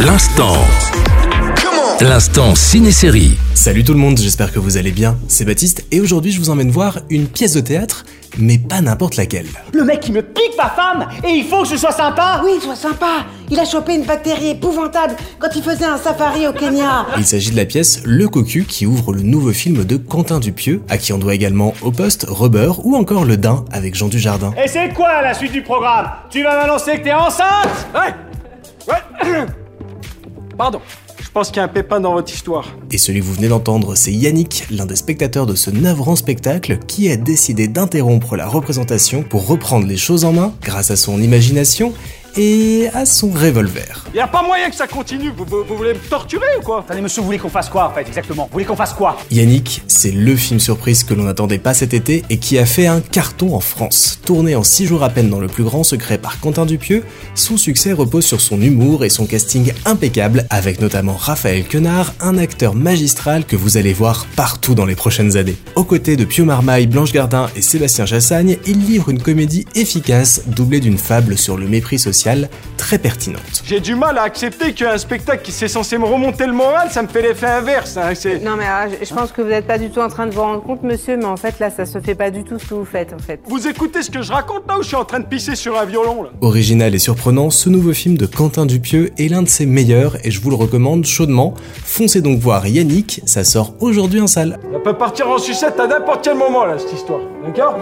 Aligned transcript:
L'instant. 0.00 0.54
L'instant 2.00 2.54
ciné-série. 2.54 3.36
Salut 3.54 3.84
tout 3.84 3.92
le 3.92 3.98
monde, 3.98 4.18
j'espère 4.18 4.52
que 4.52 4.58
vous 4.58 4.76
allez 4.76 4.90
bien. 4.90 5.16
C'est 5.28 5.44
Baptiste 5.44 5.84
et 5.90 6.00
aujourd'hui 6.00 6.32
je 6.32 6.38
vous 6.38 6.50
emmène 6.50 6.70
voir 6.70 7.00
une 7.10 7.26
pièce 7.26 7.54
de 7.54 7.60
théâtre, 7.60 8.04
mais 8.38 8.56
pas 8.58 8.80
n'importe 8.80 9.16
laquelle. 9.16 9.46
Le 9.72 9.84
mec 9.84 10.06
il 10.08 10.14
me 10.14 10.22
pique 10.22 10.56
ma 10.56 10.70
femme 10.70 11.06
et 11.26 11.30
il 11.30 11.44
faut 11.44 11.62
que 11.62 11.68
je 11.68 11.76
sois 11.76 11.92
sympa 11.92 12.40
Oui, 12.44 12.52
sois 12.62 12.76
sympa. 12.76 13.26
Il 13.50 13.58
a 13.60 13.64
chopé 13.64 13.94
une 13.94 14.04
bactérie 14.04 14.50
épouvantable 14.50 15.14
quand 15.38 15.48
il 15.54 15.62
faisait 15.62 15.84
un 15.84 15.98
safari 15.98 16.46
au 16.46 16.52
Kenya. 16.52 17.06
Il 17.18 17.26
s'agit 17.26 17.50
de 17.50 17.56
la 17.56 17.66
pièce 17.66 18.00
Le 18.04 18.28
Cocu 18.28 18.64
qui 18.64 18.86
ouvre 18.86 19.12
le 19.12 19.22
nouveau 19.22 19.52
film 19.52 19.84
de 19.84 19.96
Quentin 19.96 20.40
Dupieux, 20.40 20.82
à 20.88 20.96
qui 20.98 21.12
on 21.12 21.18
doit 21.18 21.34
également 21.34 21.74
Au 21.82 21.90
Poste, 21.90 22.26
Rubber 22.28 22.72
ou 22.84 22.96
encore 22.96 23.24
Le 23.24 23.36
Dain 23.36 23.64
avec 23.72 23.94
Jean 23.94 24.08
Dujardin. 24.08 24.52
Et 24.62 24.68
c'est 24.68 24.90
quoi 24.94 25.20
la 25.22 25.34
suite 25.34 25.52
du 25.52 25.62
programme? 25.62 26.08
Tu 26.30 26.42
vas 26.42 26.56
m'annoncer 26.56 26.98
que 26.98 27.04
t'es 27.04 27.12
enceinte? 27.12 27.86
Ouais 27.94 28.14
Ouais 28.88 29.46
Pardon. 30.60 30.82
Je 31.22 31.30
pense 31.30 31.48
qu'il 31.48 31.56
y 31.56 31.60
a 31.60 31.62
un 31.62 31.68
pépin 31.68 32.00
dans 32.00 32.12
votre 32.12 32.30
histoire. 32.30 32.76
Et 32.90 32.98
celui 32.98 33.20
que 33.20 33.24
vous 33.24 33.32
venez 33.32 33.48
d'entendre, 33.48 33.94
c'est 33.94 34.12
Yannick, 34.12 34.66
l'un 34.70 34.84
des 34.84 34.94
spectateurs 34.94 35.46
de 35.46 35.54
ce 35.54 35.70
navrant 35.70 36.16
spectacle, 36.16 36.80
qui 36.86 37.10
a 37.10 37.16
décidé 37.16 37.66
d'interrompre 37.66 38.36
la 38.36 38.46
représentation 38.46 39.22
pour 39.22 39.46
reprendre 39.46 39.86
les 39.86 39.96
choses 39.96 40.26
en 40.26 40.34
main 40.34 40.52
grâce 40.60 40.90
à 40.90 40.96
son 40.96 41.22
imagination 41.22 41.94
et 42.36 42.88
à 42.94 43.04
son 43.04 43.30
revolver. 43.30 44.04
Y 44.14 44.20
a 44.20 44.26
pas 44.28 44.42
moyen 44.42 44.70
que 44.70 44.76
ça 44.76 44.86
continue. 44.86 45.30
Vous, 45.36 45.44
vous- 45.44 45.64
vous 45.66 45.76
voulez 45.76 45.94
me 45.94 45.98
torturer 45.98 46.46
ou 46.58 46.62
quoi? 46.62 46.80
Attendez 46.80 47.00
monsieur, 47.00 47.20
vous 47.20 47.26
voulez 47.26 47.38
qu'on 47.38 47.48
fasse 47.48 47.68
quoi 47.68 47.88
en 47.88 47.94
fait 47.94 48.06
exactement? 48.06 48.44
Vous 48.44 48.52
voulez 48.52 48.64
qu'on 48.64 48.76
fasse 48.76 48.92
quoi? 48.92 49.16
Yannick, 49.30 49.82
c'est 49.86 50.10
le 50.10 50.34
film 50.36 50.58
surprise 50.60 51.04
que 51.04 51.14
l'on 51.14 51.24
n'attendait 51.24 51.58
pas 51.58 51.74
cet 51.74 51.94
été 51.94 52.24
et 52.30 52.38
qui 52.38 52.58
a 52.58 52.66
fait 52.66 52.86
un 52.86 53.00
carton 53.00 53.54
en 53.54 53.60
France. 53.60 54.18
Tourné 54.24 54.54
en 54.56 54.62
6 54.64 54.86
jours 54.86 55.02
à 55.02 55.10
peine 55.10 55.30
dans 55.30 55.40
le 55.40 55.46
plus 55.48 55.64
grand 55.64 55.84
secret 55.84 56.18
par 56.18 56.40
Quentin 56.40 56.66
Dupieux, 56.66 57.04
son 57.34 57.56
succès 57.56 57.92
repose 57.92 58.24
sur 58.24 58.40
son 58.40 58.60
humour 58.60 59.04
et 59.04 59.08
son 59.10 59.26
casting 59.26 59.72
impeccable, 59.84 60.46
avec 60.50 60.80
notamment 60.80 61.14
Raphaël 61.14 61.64
Quenard, 61.64 62.14
un 62.20 62.38
acteur 62.38 62.74
magistral 62.74 63.44
que 63.44 63.56
vous 63.56 63.76
allez 63.76 63.92
voir 63.92 64.26
partout 64.36 64.74
dans 64.74 64.86
les 64.86 64.94
prochaines 64.96 65.36
années. 65.36 65.56
Aux 65.76 65.84
côtés 65.84 66.16
de 66.16 66.24
Pio 66.24 66.44
Marmaille, 66.44 66.86
Blanche 66.86 67.12
Gardin 67.12 67.48
et 67.56 67.62
Sébastien 67.62 68.06
Chassagne, 68.06 68.56
il 68.66 68.78
livre 68.86 69.08
une 69.10 69.22
comédie 69.22 69.66
efficace, 69.74 70.42
doublée 70.46 70.80
d'une 70.80 70.98
fable 70.98 71.36
sur 71.38 71.56
le 71.56 71.66
mépris 71.66 71.98
social 71.98 72.19
très 72.76 72.98
pertinente. 72.98 73.62
J'ai 73.64 73.80
du 73.80 73.94
mal 73.94 74.18
à 74.18 74.22
accepter 74.22 74.72
qu'un 74.72 74.98
spectacle 74.98 75.42
qui 75.42 75.52
c'est 75.52 75.68
censé 75.68 75.98
me 75.98 76.04
remonter 76.04 76.46
le 76.46 76.52
moral, 76.52 76.90
ça 76.90 77.02
me 77.02 77.08
fait 77.08 77.22
l'effet 77.22 77.46
inverse. 77.46 77.96
hein, 77.96 78.12
Non 78.42 78.56
mais 78.56 78.64
ah, 78.68 78.86
je 78.88 79.04
je 79.10 79.14
pense 79.14 79.32
que 79.32 79.42
vous 79.42 79.48
n'êtes 79.48 79.66
pas 79.66 79.78
du 79.78 79.90
tout 79.90 80.00
en 80.00 80.08
train 80.08 80.26
de 80.26 80.32
vous 80.32 80.40
rendre 80.40 80.62
compte, 80.62 80.82
monsieur, 80.82 81.16
mais 81.16 81.24
en 81.24 81.36
fait 81.36 81.58
là, 81.58 81.68
ça 81.70 81.84
se 81.84 81.98
fait 82.00 82.14
pas 82.14 82.30
du 82.30 82.44
tout 82.44 82.58
ce 82.58 82.66
que 82.66 82.74
vous 82.74 82.84
faites 82.84 83.12
en 83.12 83.18
fait. 83.18 83.40
Vous 83.46 83.66
écoutez 83.66 84.02
ce 84.02 84.10
que 84.10 84.22
je 84.22 84.32
raconte 84.32 84.62
là 84.68 84.78
ou 84.78 84.82
je 84.82 84.88
suis 84.88 84.96
en 84.96 85.04
train 85.04 85.20
de 85.20 85.26
pisser 85.26 85.56
sur 85.56 85.78
un 85.78 85.84
violon 85.84 86.22
là? 86.22 86.30
Original 86.40 86.94
et 86.94 86.98
surprenant, 86.98 87.50
ce 87.50 87.68
nouveau 87.68 87.92
film 87.92 88.16
de 88.16 88.26
Quentin 88.26 88.66
Dupieux 88.66 89.10
est 89.18 89.28
l'un 89.28 89.42
de 89.42 89.48
ses 89.48 89.66
meilleurs 89.66 90.16
et 90.24 90.30
je 90.30 90.40
vous 90.40 90.50
le 90.50 90.56
recommande 90.56 91.04
chaudement. 91.06 91.54
Foncez 91.84 92.20
donc 92.22 92.38
voir 92.38 92.66
Yannick, 92.66 93.20
ça 93.26 93.42
sort 93.44 93.74
aujourd'hui 93.80 94.20
en 94.20 94.26
salle. 94.26 94.58
Ça 94.72 94.78
peut 94.78 94.94
partir 94.94 95.28
en 95.28 95.38
sucette 95.38 95.78
à 95.80 95.86
n'importe 95.86 96.24
quel 96.24 96.36
moment 96.36 96.64
là 96.64 96.78
cette 96.78 96.92
histoire. 96.92 97.20
D'accord? 97.44 97.78